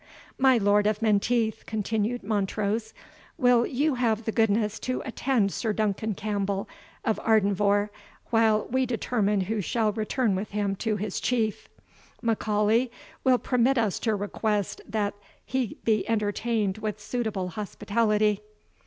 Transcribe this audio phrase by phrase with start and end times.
[0.39, 2.91] "My Lord of Menteith," continued Montrose,
[3.37, 6.67] "will you have the goodness to attend Sir Duncan Campbell
[7.05, 7.91] of Ardenvohr,
[8.31, 11.69] while we determine who shall return with him to his Chief?
[12.23, 12.89] M'Aulay
[13.23, 15.13] will permit us to request that
[15.45, 18.39] he be entertained with suitable hospitality."